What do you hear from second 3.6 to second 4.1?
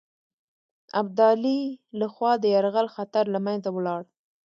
ولاړ.